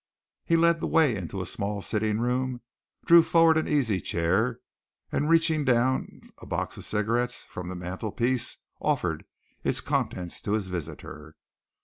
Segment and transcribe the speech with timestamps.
[0.43, 2.61] He led the way into a small sitting room,
[3.05, 4.59] drew forward an easy chair,
[5.11, 9.25] and reaching down a box of cigarettes from the mantelpiece offered
[9.63, 11.35] its contents to his visitor.